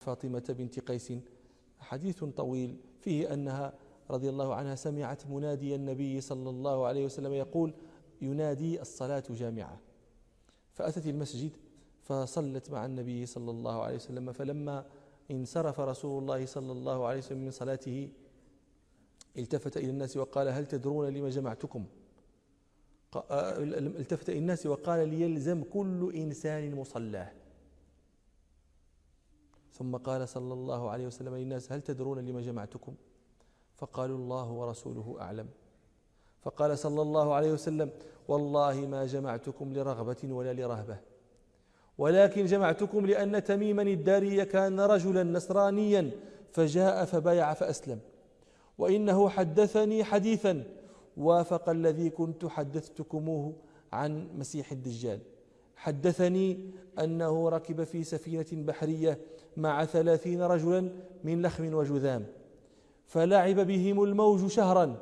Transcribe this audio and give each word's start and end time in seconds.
فاطمة 0.00 0.54
بنت 0.58 0.80
قيس. 0.80 1.12
حديث 1.78 2.24
طويل 2.24 2.76
فيه 3.00 3.34
أنها 3.34 3.72
رضي 4.10 4.28
الله 4.28 4.54
عنها 4.54 4.74
سمعت 4.74 5.26
منادي 5.26 5.74
النبي 5.74 6.20
صلى 6.20 6.50
الله 6.50 6.86
عليه 6.86 7.04
وسلم 7.04 7.32
يقول 7.32 7.74
ينادي 8.22 8.80
الصلاة 8.80 9.22
جامعة. 9.30 9.80
فأتت 10.72 11.06
المسجد 11.06 11.50
فصلت 12.02 12.70
مع 12.70 12.84
النبي 12.86 13.26
صلى 13.26 13.50
الله 13.50 13.82
عليه 13.82 13.96
وسلم 13.96 14.32
فلما 14.32 14.86
انصرف 15.30 15.80
رسول 15.80 16.22
الله 16.22 16.46
صلى 16.46 16.72
الله 16.72 17.06
عليه 17.06 17.18
وسلم 17.18 17.44
من 17.44 17.50
صلاته 17.50 18.08
التفت 19.38 19.76
إلى 19.76 19.90
الناس 19.90 20.16
وقال 20.16 20.48
هل 20.48 20.66
تدرون 20.66 21.08
لما 21.08 21.30
جمعتكم؟ 21.30 21.84
آه، 23.16 23.58
التفت 24.02 24.30
إلى 24.30 24.38
الناس 24.38 24.66
وقال 24.66 25.08
ليلزم 25.08 25.62
كل 25.62 26.12
إنسان 26.14 26.74
مصلاه. 26.74 27.32
ثم 29.72 29.96
قال 29.96 30.28
صلى 30.28 30.52
الله 30.52 30.90
عليه 30.90 31.06
وسلم 31.06 31.34
للناس 31.34 31.72
هل 31.72 31.80
تدرون 31.82 32.18
لما 32.18 32.40
جمعتكم؟ 32.40 32.94
فقالوا 33.76 34.18
الله 34.18 34.50
ورسوله 34.50 35.16
أعلم. 35.20 35.48
فقال 36.42 36.78
صلى 36.78 37.02
الله 37.02 37.34
عليه 37.34 37.52
وسلم 37.52 37.90
والله 38.28 38.86
ما 38.86 39.06
جمعتكم 39.06 39.72
لرغبة 39.72 40.16
ولا 40.24 40.52
لرهبة 40.52 40.98
ولكن 41.98 42.44
جمعتكم 42.44 43.06
لأن 43.06 43.44
تميما 43.44 43.82
الداري 43.82 44.44
كان 44.44 44.80
رجلا 44.80 45.22
نصرانيا 45.22 46.10
فجاء 46.52 47.04
فبايع 47.04 47.54
فأسلم. 47.54 48.00
وإنه 48.78 49.28
حدثني 49.28 50.04
حديثا 50.04 50.64
وافق 51.16 51.68
الذي 51.68 52.10
كنت 52.10 52.46
حدثتكموه 52.46 53.52
عن 53.92 54.28
مسيح 54.38 54.72
الدجال. 54.72 55.20
حدثني 55.80 56.70
أنه 56.98 57.48
ركب 57.48 57.84
في 57.84 58.04
سفينة 58.04 58.46
بحرية 58.52 59.18
مع 59.56 59.84
ثلاثين 59.84 60.42
رجلا 60.42 60.92
من 61.24 61.42
لخم 61.42 61.74
وجذام 61.74 62.26
فلعب 63.06 63.60
بهم 63.60 64.04
الموج 64.04 64.46
شهرا 64.46 64.96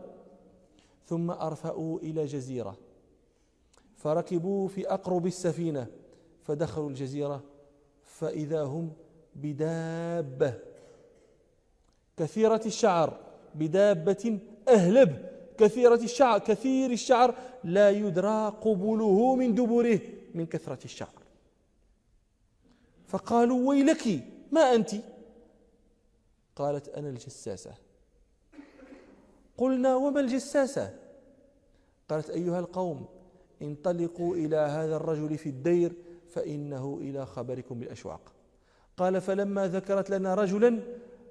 ثم 1.06 1.30
أرفأوا 1.30 1.98
إلى 1.98 2.24
جزيرة 2.24 2.76
فركبوا 3.96 4.68
في 4.68 4.88
أقرب 4.88 5.26
السفينة 5.26 5.86
فدخلوا 6.42 6.88
الجزيرة 6.88 7.42
فإذا 8.04 8.62
هم 8.62 8.92
بدابة. 9.34 10.54
كثيرة 12.16 12.62
الشعر 12.66 13.20
بدابة 13.54 14.38
أهلب. 14.68 15.28
كثيرة 15.58 15.94
الشعر 16.02 16.38
كثير 16.38 16.90
الشعر 16.90 17.34
لا 17.64 17.90
يدرى 17.90 18.48
قبله 18.60 19.34
من 19.34 19.54
دبره. 19.54 20.00
من 20.34 20.46
كثرة 20.46 20.84
الشعر. 20.84 21.22
فقالوا 23.06 23.68
ويلك 23.68 24.24
ما 24.52 24.74
أنت؟ 24.74 24.90
قالت 26.56 26.88
أنا 26.88 27.08
الجساسة. 27.08 27.74
قلنا 29.58 29.96
وما 29.96 30.20
الجساسة؟ 30.20 30.94
قالت 32.08 32.30
أيها 32.30 32.58
القوم 32.58 33.06
انطلقوا 33.62 34.36
إلى 34.36 34.56
هذا 34.56 34.96
الرجل 34.96 35.38
في 35.38 35.48
الدير 35.48 35.92
فإنه 36.28 36.98
إلى 37.00 37.26
خبركم 37.26 37.78
بالأشواق 37.78 38.32
قال 38.96 39.20
فلما 39.20 39.68
ذكرت 39.68 40.10
لنا 40.10 40.34
رجلا 40.34 40.80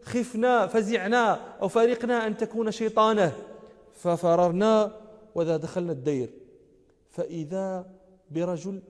خفنا 0.03 0.67
فزعنا 0.67 1.33
أو 1.61 1.67
فارقنا 1.67 2.27
أن 2.27 2.37
تكون 2.37 2.71
شيطانة 2.71 3.35
ففررنا 3.93 5.01
وذا 5.35 5.57
دخلنا 5.57 5.91
الدير. 5.91 6.29
فإذا 7.09 7.96
برجل 8.31 8.81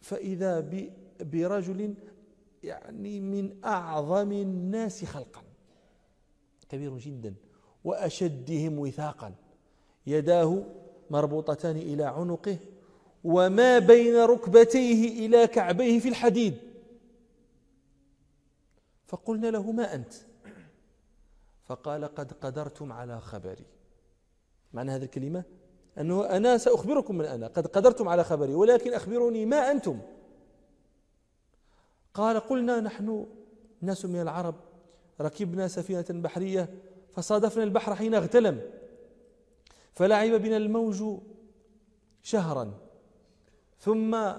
فإذا 0.00 0.70
برجل 1.20 1.94
يعني 2.62 3.20
من 3.20 3.64
أعظم 3.64 4.32
الناس 4.32 5.04
خلقا 5.04 5.42
كبير 6.68 6.98
جدا 6.98 7.34
وأشدهم 7.84 8.78
وثاقا 8.78 9.34
يداه 10.06 10.64
مربوطتان 11.10 11.76
إلى 11.76 12.04
عنقه 12.04 12.58
وما 13.24 13.78
بين 13.78 14.16
ركبتيه 14.16 15.26
إلى 15.26 15.46
كعبيه 15.46 16.00
في 16.00 16.08
الحديد. 16.08 16.58
فقلنا 19.06 19.46
له 19.46 19.72
ما 19.72 19.94
أنت؟ 19.94 20.14
فقال 21.64 22.04
قد 22.04 22.32
قدرتم 22.32 22.92
على 22.92 23.20
خبري. 23.20 23.64
معنى 24.72 24.90
هذه 24.90 25.04
الكلمة؟ 25.04 25.44
أنه 26.00 26.26
أنا 26.26 26.58
سأخبركم 26.58 27.18
من 27.18 27.24
أنا 27.24 27.46
قد 27.46 27.66
قدرتم 27.66 28.08
على 28.08 28.24
خبري 28.24 28.54
ولكن 28.54 28.94
أخبروني 28.94 29.46
ما 29.46 29.70
أنتم. 29.70 30.00
قال 32.14 32.40
قلنا 32.40 32.80
نحن 32.80 33.26
ناس 33.80 34.04
من 34.04 34.20
العرب 34.20 34.54
ركبنا 35.20 35.68
سفينة 35.68 36.04
بحرية 36.10 36.68
فصادفنا 37.12 37.64
البحر 37.64 37.94
حين 37.94 38.14
اغتلم. 38.14 38.60
فلعب 39.92 40.30
بنا 40.30 40.56
الموج 40.56 41.18
شهرا 42.22 42.74
ثم 43.80 44.32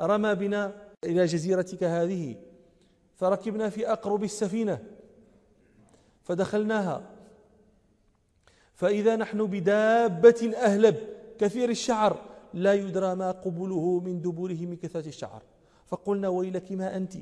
رمى 0.00 0.34
بنا 0.34 0.90
إلى 1.04 1.24
جزيرتك 1.24 1.84
هذه 1.84 2.36
فركبنا 3.16 3.70
في 3.70 3.92
أقرب 3.92 4.24
السفينة 4.24 4.84
فدخلناها. 6.22 7.13
فإذا 8.74 9.16
نحن 9.16 9.46
بدابة 9.46 10.52
أهلب 10.56 10.96
كثير 11.38 11.70
الشعر 11.70 12.16
لا 12.54 12.74
يدرى 12.74 13.14
ما 13.14 13.30
قبله 13.30 14.00
من 14.00 14.22
دبره 14.22 14.66
من 14.66 14.76
كثرة 14.76 15.08
الشعر. 15.08 15.42
فقلنا 15.86 16.28
ويلك 16.28 16.72
ما 16.72 16.96
أنت؟ 16.96 17.12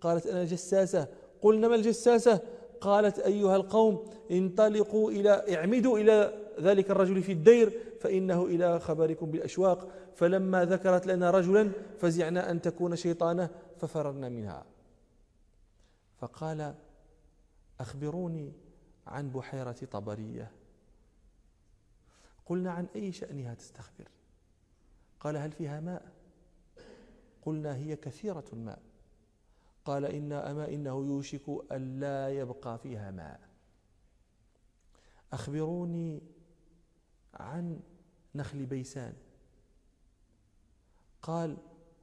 قالت 0.00 0.26
أنا 0.26 0.44
جساسة. 0.44 1.08
قلنا 1.42 1.68
ما 1.68 1.74
الجساسة؟ 1.74 2.40
قالت 2.80 3.18
أيها 3.18 3.56
القوم 3.56 4.04
انطلقوا 4.30 5.10
إلى 5.10 5.56
اعمدوا 5.56 5.98
إلى 5.98 6.32
ذلك 6.60 6.90
الرجل 6.90 7.22
في 7.22 7.32
الدير 7.32 7.72
فإنه 8.00 8.44
إلى 8.46 8.80
خبركم 8.80 9.30
بالأشواق. 9.30 9.88
فلما 10.14 10.64
ذكرت 10.64 11.06
لنا 11.06 11.30
رجلا 11.30 11.70
فزعنا 11.98 12.50
أن 12.50 12.60
تكون 12.60 12.96
شيطانة 12.96 13.50
ففررنا 13.76 14.28
منها. 14.28 14.64
فقال 16.16 16.74
أخبروني 17.80 18.52
عن 19.06 19.30
بحيرة 19.30 19.76
طبرية. 19.92 20.61
قلنا 22.46 22.72
عن 22.72 22.86
أي 22.96 23.12
شأنها 23.12 23.54
تستخبر. 23.54 24.08
قال 25.20 25.36
هل 25.36 25.52
فيها 25.52 25.80
ماء؟ 25.80 26.12
قلنا 27.42 27.76
هي 27.76 27.96
كثيرة 27.96 28.44
الماء. 28.52 28.82
قال 29.84 30.04
إن 30.04 30.32
أما 30.32 30.68
إنه 30.68 31.06
يوشك 31.06 31.42
أن 31.72 32.00
لا 32.00 32.28
يبقى 32.28 32.78
فيها 32.78 33.10
ماء. 33.10 33.40
أخبروني 35.32 36.22
عن 37.34 37.80
نخل 38.34 38.66
بيسان. 38.66 39.14
قال 41.22 41.56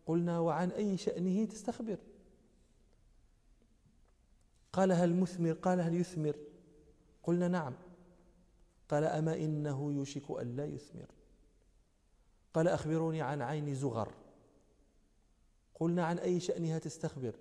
قلنا 0.05 0.39
وعن 0.39 0.71
أي 0.71 0.97
شأنه 0.97 1.45
تستخبر. 1.45 1.97
قال 4.73 4.91
هل 4.91 5.15
مثمر؟ 5.15 5.53
قال 5.53 5.81
هل 5.81 5.93
يثمر؟ 5.93 6.35
قلنا 7.23 7.47
نعم. 7.47 7.73
قال 8.89 9.03
أما 9.03 9.35
إنه 9.35 9.93
يوشك 9.93 10.31
أن 10.41 10.55
لا 10.55 10.65
يثمر؟ 10.65 11.07
قال 12.53 12.67
أخبروني 12.67 13.21
عن 13.21 13.41
عين 13.41 13.75
زغر. 13.75 14.13
قلنا 15.75 16.05
عن 16.05 16.19
أي 16.19 16.39
شأنها 16.39 16.79
تستخبر؟ 16.79 17.35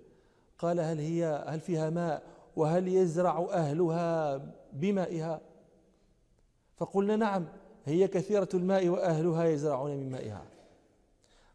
قال 0.57 0.79
هل 0.79 0.99
هي 0.99 1.45
هل 1.47 1.59
فيها 1.59 1.89
ماء؟ 1.89 2.23
وهل 2.55 2.87
يزرع 2.87 3.49
أهلها 3.51 4.37
بمائها؟ 4.73 5.41
فقلنا 6.75 7.15
نعم 7.15 7.47
هي 7.85 8.07
كثيرة 8.07 8.49
الماء 8.53 8.87
وأهلها 8.87 9.45
يزرعون 9.45 9.97
من 9.97 10.11
مائها. 10.11 10.45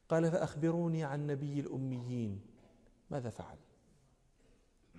قال 0.09 0.31
فأخبروني 0.31 1.05
عن 1.05 1.27
نبي 1.27 1.61
الأميين. 1.61 2.41
ماذا 3.11 3.31
فعل؟ 3.31 3.57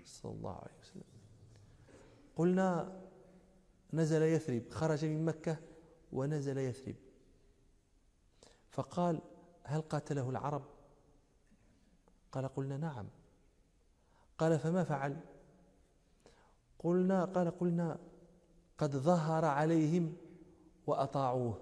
صلى 0.06 0.32
الله 0.32 0.56
عليه 0.56 0.74
وسلم. 0.82 1.04
قلنا 2.36 3.02
نزل 3.96 4.22
يثرب 4.22 4.70
خرج 4.70 5.06
من 5.06 5.26
مكة 5.26 5.58
ونزل 6.12 6.58
يثرب. 6.58 6.96
فقال 8.72 9.22
هل 9.64 9.82
قاتله 9.82 10.30
العرب؟ 10.30 10.64
قال 12.32 12.48
قلنا 12.48 12.78
نعم. 12.78 13.08
قال 14.38 14.60
فما 14.60 14.84
فعل؟ 14.84 15.20
قلنا 16.80 17.26
قال 17.26 17.60
قلنا 17.60 18.00
قد 18.78 18.96
ظهر 18.96 19.46
عليهم 19.46 20.18
وأطاعوه. 20.88 21.62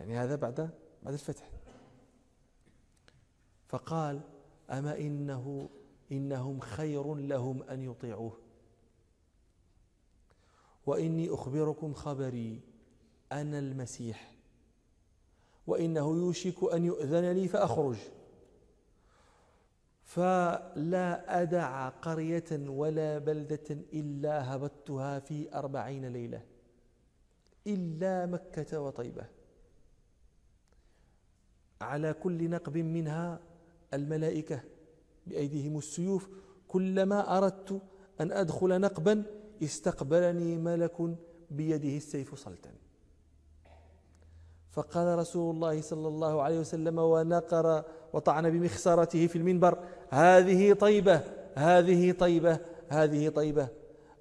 يعني 0.00 0.18
هذا 0.18 0.36
بعد 0.36 0.70
بعد 1.02 1.12
الفتح. 1.12 1.50
فقال 3.68 4.20
أما 4.70 4.98
إنه 4.98 5.68
إنهم 6.12 6.60
خير 6.60 7.14
لهم 7.14 7.62
أن 7.62 7.82
يطيعوه. 7.82 8.43
وإني 10.86 11.34
أخبركم 11.34 11.94
خبري 11.94 12.60
أنا 13.32 13.58
المسيح. 13.58 14.34
وإنه 15.66 16.16
يوشك 16.16 16.72
أن 16.72 16.84
يؤذن 16.84 17.32
لي 17.32 17.48
فأخرج. 17.48 17.96
فلا 20.02 21.42
أدع 21.42 21.88
قرية 21.88 22.68
ولا 22.68 23.18
بلدة 23.18 23.70
إلا 23.70 24.54
هبطتها 24.54 25.18
في 25.18 25.54
أربعين 25.54 26.12
ليلة 26.12 26.42
إلا 27.66 28.26
مكة 28.26 28.80
وطيبة. 28.80 29.26
على 31.80 32.12
كل 32.12 32.50
نقب 32.50 32.76
منها 32.76 33.40
الملائكة 33.94 34.60
بأيديهم 35.26 35.78
السيوف 35.78 36.28
كلما 36.68 37.38
أردت 37.38 37.82
أن 38.20 38.32
أدخل 38.32 38.80
نقبا 38.80 39.24
استقبلني 39.64 40.56
ملك 40.56 41.16
بيده 41.50 41.96
السيف 41.96 42.34
صلتا 42.34 42.70
فقال 44.70 45.18
رسول 45.18 45.54
الله 45.54 45.80
صلى 45.80 46.08
الله 46.08 46.42
عليه 46.42 46.58
وسلم 46.60 46.98
ونقر 46.98 47.84
وطعن 48.12 48.50
بمخسرته 48.50 49.26
في 49.26 49.36
المنبر 49.36 49.78
هذه 50.10 50.72
طيبة 50.72 51.20
هذه 51.54 52.12
طيبة 52.12 52.58
هذه 52.88 53.28
طيبة. 53.28 53.68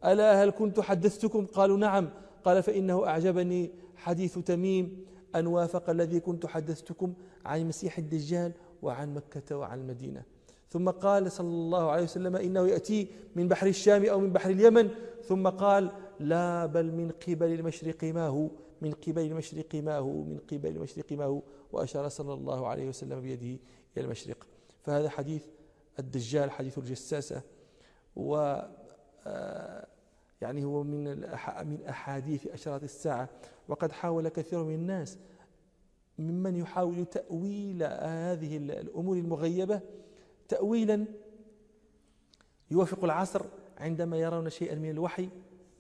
ألا 0.06 0.44
هل 0.44 0.50
كنت 0.50 0.80
حدثتكم؟ 0.80 1.46
قالوا 1.46 1.78
نعم. 1.78 2.10
قال 2.44 2.64
فإنه 2.64 3.08
أعجبني 3.08 3.72
حديث 3.96 4.40
تميم 4.40 5.06
أن 5.36 5.48
وافق 5.48 5.90
الذي 5.90 6.20
كنت 6.20 6.46
حدثتكم 6.46 7.14
عن 7.46 7.62
المسيح 7.62 7.98
الدجال 7.98 8.52
وعن 8.82 9.14
مكة 9.14 9.58
وعن 9.58 9.80
المدينة. 9.80 10.24
ثم 10.74 10.90
قال 10.90 11.32
صلى 11.32 11.48
الله 11.48 11.92
عليه 11.92 12.04
وسلم 12.04 12.36
إنه 12.36 12.68
يأتي 12.68 13.08
من 13.36 13.48
بحر 13.48 13.68
الشام 13.68 14.06
أو 14.06 14.20
من 14.20 14.34
بحر 14.34 14.50
اليمن. 14.50 14.90
ثم 15.24 15.48
قال 15.48 15.92
لا 16.20 16.66
بل 16.66 16.92
من 16.92 17.12
قبل 17.12 17.46
المشرق 17.46 18.04
ما 18.04 18.28
هو 18.28 18.50
من 18.82 18.92
قبل 18.92 19.22
المشرق 19.22 19.76
ما 19.76 19.98
هو 19.98 20.24
من 20.24 20.38
قبل 20.52 20.70
المشرق 20.70 21.12
ما 21.12 21.26
هو. 21.26 21.42
وأشار 21.72 22.10
صلى 22.10 22.34
الله 22.34 22.68
عليه 22.68 22.90
وسلم 22.90 23.22
بيده 23.22 23.62
إلى 23.98 24.06
المشرق. 24.06 24.48
فهذا 24.84 25.10
حديث 25.10 25.44
الدجال 26.00 26.52
حديث 26.52 26.78
الجساسة. 26.78 27.42
و 28.16 28.62
آه، 29.28 29.88
يعني 30.42 30.64
هو 30.66 30.84
من 30.84 31.04
من 31.68 31.84
أحاديث 31.90 32.48
أشراط 32.48 32.84
الساعة. 32.84 33.30
وقد 33.68 33.92
حاول 33.92 34.30
كثير 34.30 34.64
من 34.64 34.76
الناس 34.76 35.18
ممن 36.20 36.56
يحاول 36.56 37.06
تأويل 37.06 37.84
هذه 37.84 38.58
الأمور 38.58 39.18
المغيبة 39.18 39.82
تأويلا 40.54 41.06
يوافق 42.72 43.04
العصر 43.04 43.46
عندما 43.78 44.18
يرون 44.18 44.50
شيئا 44.50 44.76
من 44.76 44.90
الوحي 44.90 45.30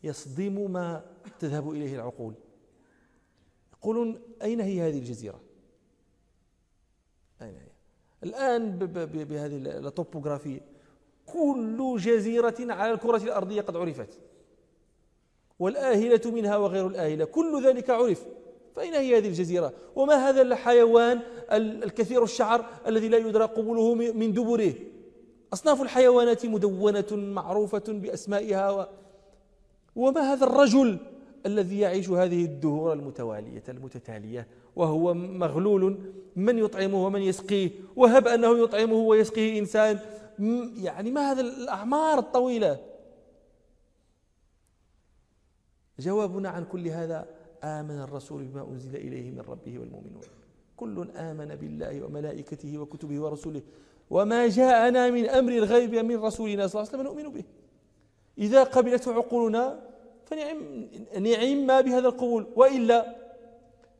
يصدم 0.03 0.71
ما 0.71 1.05
تذهب 1.39 1.69
إليه 1.71 1.95
العقول. 1.95 2.33
يقولون 3.73 4.21
أين 4.41 4.61
هي 4.61 4.81
هذه 4.81 4.97
الجزيرة؟ 4.97 5.41
أين 7.41 7.55
هي؟ 7.55 7.67
الآن 8.23 8.77
بهذه 8.77 9.87
الطوبوغرافية 9.87 10.61
كل 11.25 11.97
جزيرة 11.99 12.55
على 12.59 12.91
الكرة 12.91 13.23
الأرضية 13.23 13.61
قد 13.61 13.75
عرفت 13.75 14.19
والآهلة 15.59 16.31
منها 16.31 16.57
وغير 16.57 16.87
الآهلة 16.87 17.25
كل 17.25 17.65
ذلك 17.65 17.89
عرف. 17.89 18.25
فأين 18.75 18.93
هي 18.93 19.17
هذه 19.17 19.27
الجزيرة؟ 19.27 19.73
وما 19.95 20.29
هذا 20.29 20.41
الحيوان 20.41 21.19
الكثير 21.51 22.23
الشعر 22.23 22.65
الذي 22.87 23.07
لا 23.07 23.17
يدرى 23.17 23.43
قبوله 23.43 23.95
من 23.95 24.33
دبره؟ 24.33 24.73
أصناف 25.53 25.81
الحيوانات 25.81 26.45
مدونة 26.45 27.05
معروفة 27.11 27.83
بأسمائها 27.87 28.71
و 28.71 28.85
وما 29.95 30.21
هذا 30.21 30.45
الرجل 30.45 30.97
الذي 31.45 31.79
يعيش 31.79 32.09
هذه 32.09 32.45
الدهور 32.45 32.93
المتوالية 32.93 33.63
المتتالية؟ 33.69 34.47
وهو 34.75 35.13
مغلول 35.13 35.99
من 36.35 36.57
يطعمه 36.57 37.05
ومن 37.05 37.21
يسقيه؟ 37.21 37.71
وهب 37.95 38.27
أنه 38.27 38.63
يطعمه 38.63 38.95
ويسقيه 38.95 39.59
إنسان. 39.59 39.99
يعني 40.77 41.11
ما 41.11 41.31
هذا 41.31 41.41
الأعمار 41.41 42.19
الطويلة؟ 42.19 42.79
جوابنا 45.99 46.49
عن 46.49 46.65
كل 46.65 46.87
هذا 46.87 47.27
آمن 47.63 47.99
الرسول 47.99 48.43
بما 48.43 48.67
أنزل 48.71 48.95
إليه 48.95 49.31
من 49.31 49.39
ربه 49.39 49.79
والمؤمنون. 49.79 50.21
كل 50.77 51.09
آمن 51.11 51.55
بالله 51.55 52.01
وملائكته 52.05 52.77
وكتبه 52.77 53.19
ورسوله 53.19 53.61
وما 54.09 54.47
جاءنا 54.47 55.09
من 55.09 55.29
أمر 55.29 55.51
الغيب 55.51 55.95
من 55.95 56.17
رسولنا 56.17 56.67
صلى 56.67 56.81
الله 56.81 56.93
عليه 56.93 56.99
وسلم 56.99 57.07
نؤمن 57.13 57.33
به. 57.33 57.43
إذا 58.37 58.63
قبلته 58.63 59.13
عقولنا 59.13 59.89
فنعم 60.25 60.89
نعم 61.19 61.57
ما 61.67 61.81
بهذا 61.81 62.07
القبول. 62.07 62.47
وإلا 62.55 63.15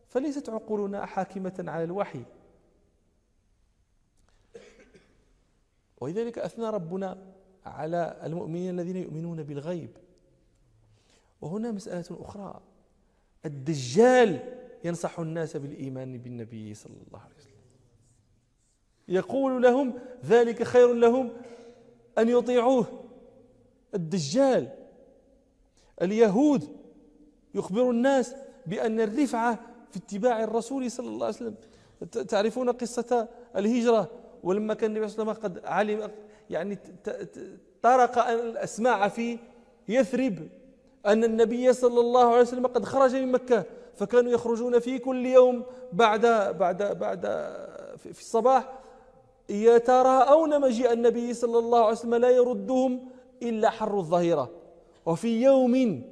فليست 0.10 0.50
عقولنا 0.50 1.06
حاكمة 1.06 1.66
على 1.68 1.84
الوحي. 1.84 2.24
ولذلك 6.02 6.40
أثنى 6.40 6.70
ربنا 6.70 7.18
على 7.66 8.20
المؤمنين 8.24 8.80
الذين 8.80 8.98
يؤمنون 8.98 9.44
بالغيب. 9.44 9.90
وهنا 11.42 11.72
مسألة 11.72 12.18
أخرى. 12.22 12.62
الدجال 13.46 14.40
ينصح 14.84 15.20
الناس 15.20 15.58
بالإيمان 15.58 16.18
بالنبي 16.18 16.74
صلى 16.74 16.94
الله 17.08 17.20
عليه 17.20 17.36
وسلم. 17.36 17.54
يقول 19.08 19.62
لهم 19.64 19.94
ذلك 20.26 20.64
خير 20.64 20.94
لهم 20.94 21.32
أن 22.18 22.30
يطيعوه. 22.30 23.04
الدجال 23.96 24.70
اليهود 26.02 26.78
يخبر 27.56 27.90
الناس 27.90 28.36
بأن 28.66 29.02
الرفعة 29.02 29.60
في 29.92 29.98
اتباع 29.98 30.44
الرسول 30.44 30.92
صلى 30.92 31.08
الله 31.08 31.26
عليه 31.26 31.36
وسلم. 31.36 31.56
تعرفون 32.26 32.70
قصة 32.70 33.28
الهجرة؟ 33.56 34.12
ولما 34.44 34.74
كان 34.74 34.92
النبي 34.92 35.08
صلى 35.08 35.22
الله 35.22 35.34
عليه 35.34 35.42
وسلم 35.42 35.58
قد 35.60 35.66
علم 35.66 36.12
يعني 36.50 36.78
طرق 37.82 38.28
الأسماع 38.28 39.08
في 39.08 39.40
يثرب. 39.88 40.50
أن 41.06 41.24
النبي 41.24 41.74
صلى 41.74 42.00
الله 42.00 42.26
عليه 42.26 42.42
وسلم 42.42 42.68
قد 42.68 42.86
خرج 42.86 43.16
من 43.16 43.32
مكة 43.32 43.64
فكانوا 43.96 44.32
يخرجون 44.32 44.80
في 44.80 45.00
كل 45.00 45.26
يوم 45.26 45.64
بعد 45.94 46.22
بعد 46.58 47.00
بعد 47.00 47.22
في 47.98 48.20
الصباح 48.20 48.80
يتراءون 49.50 50.62
مجيء 50.62 50.94
النبي 50.94 51.34
صلى 51.34 51.60
الله 51.60 51.80
عليه 51.80 51.92
وسلم 51.92 52.16
لا 52.16 52.30
يردهم 52.30 53.10
إلا 53.42 53.70
حر 53.70 53.98
الظهيرة. 53.98 54.50
وفي 55.06 55.42
يوم 55.42 56.04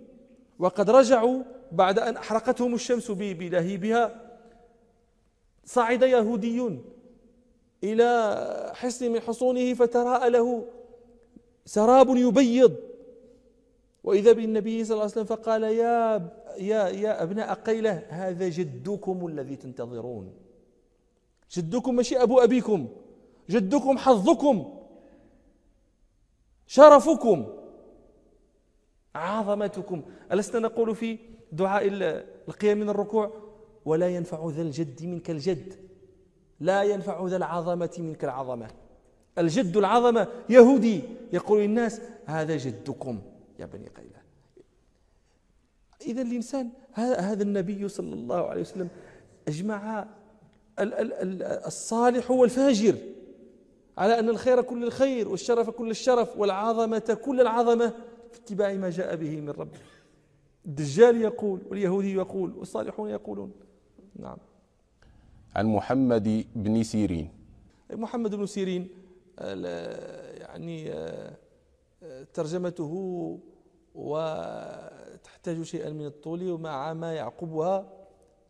وقد 0.60 0.90
رجعوا 0.90 1.44
بعد 1.72 2.00
أن 2.00 2.18
أحرقتهم 2.18 2.74
الشمس 2.74 3.12
بلهيبها 3.12 4.22
صعد 5.66 6.02
يهودي 6.02 6.80
إلى 7.84 8.72
حصن 8.76 9.12
من 9.12 9.20
حصونه 9.20 9.74
فتراءى 9.74 10.30
له 10.30 10.66
سراب 11.66 12.18
يبيض. 12.18 12.75
وإذا 14.03 14.31
بالنبي 14.31 14.84
صلى 14.84 14.93
الله 14.93 15.03
عليه 15.03 15.12
وسلم 15.12 15.24
فقال 15.24 15.63
يا 15.63 16.29
يا 16.58 16.88
يا 16.88 17.24
أبناء 17.24 17.53
قيلة 17.53 18.03
هذا 18.10 18.50
جدكم 18.50 19.27
الذي 19.27 19.55
تنتظرون. 19.55 20.34
جدكم 21.51 21.96
ماشي 21.96 22.17
أبو 22.17 22.39
أبيكم 22.39 22.88
جدكم 23.50 23.98
حظكم 23.98 24.74
شرفكم 26.67 27.48
عظمتكم. 29.15 30.01
ألسنا 30.31 30.60
نقول 30.60 30.96
في 30.96 31.17
دعاء 31.51 31.88
القيام 32.48 32.77
من 32.77 32.89
الركوع؟ 32.89 33.31
ولا 33.86 34.10
ينفع 34.10 34.50
ذا 34.50 34.62
الجد 34.62 35.05
منك 35.05 35.29
الجد. 35.29 35.74
لا 36.60 36.84
ينفع 36.84 37.27
ذا 37.27 37.38
العظمة 37.38 37.96
منك 38.00 38.24
العظمة. 38.24 38.67
الجد 39.38 39.77
العظمة 39.77 40.27
يهودي. 40.50 41.01
يقول 41.34 41.62
للناس 41.62 42.01
هذا 42.25 42.58
جدكم. 42.58 43.22
يا 43.62 43.65
بني 43.65 43.88
قيلة 43.88 44.22
إذا 46.01 46.22
الإنسان 46.22 46.70
هذا 46.94 47.44
النبي 47.44 47.88
صلى 47.88 48.13
الله 48.13 48.48
عليه 48.48 48.62
وسلم 48.62 48.89
أجمع 49.48 50.08
الصالح 51.68 52.32
والفاجر 52.32 52.96
على 53.98 54.20
أن 54.20 54.30
الخير 54.30 54.62
كل 54.62 54.84
الخير 54.84 55.30
والشرف 55.30 55.70
كل 55.70 55.89
الشرف 55.91 56.38
والعظمة 56.38 57.18
كل 57.25 57.41
العظمة 57.41 57.89
في 58.32 58.39
اتباع 58.39 58.74
ما 58.74 58.89
جاء 58.89 59.15
به 59.15 59.41
من 59.41 59.50
ربه. 59.50 59.80
الدجال 60.65 61.22
يقول 61.22 61.62
واليهودي 61.70 62.13
يقول 62.13 62.53
والصالحون 62.53 63.10
يقولون. 63.10 63.51
نعم. 64.15 64.38
عن 65.56 65.65
محمد 65.65 66.46
بن 66.56 66.84
سيرين. 66.84 67.30
محمد 67.94 68.36
بن 68.36 68.46
سيرين 68.46 68.89
يعني 70.39 70.91
آه، 70.91 71.38
ترجمته 72.34 73.39
وتحتاج 73.95 75.62
شيئا 75.62 75.89
من 75.89 76.05
الطول 76.05 76.51
ومع 76.51 76.93
ما 76.93 77.13
يعقبها 77.13 77.93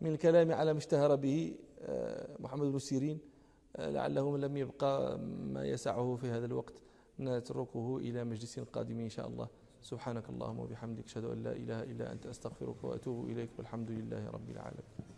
من 0.02 0.12
الكلام 0.12 0.52
على 0.52 0.74
ما 0.74 0.80
اشتهر 0.80 1.16
به 1.16 1.56
آه، 1.82 2.38
محمد 2.40 2.72
بن 2.72 2.80
سيرين 2.80 3.20
آه، 3.76 3.90
لعله 3.90 4.38
لم 4.38 4.58
يبقى 4.58 5.20
ما 5.54 5.66
يسعه 5.66 6.16
في 6.16 6.28
هذا 6.28 6.46
الوقت. 6.46 6.74
نتركه 7.20 7.98
إلى 7.98 8.24
مجلس 8.24 8.60
قادم 8.60 9.00
إن 9.00 9.10
شاء 9.10 9.28
الله. 9.28 9.48
سبحانك 9.82 10.30
اللهم 10.30 10.60
وبحمدك 10.60 11.06
أشهد 11.06 11.26
أن 11.26 11.44
لا 11.44 11.52
إله 11.52 11.84
إلا 11.84 12.12
أنت 12.12 12.26
أستغفرك 12.26 12.84
وأتوب 12.84 13.30
إليك 13.30 13.50
والحمد 13.58 13.92
لله 13.92 14.30
رب 14.30 14.50
العالمين. 14.50 15.11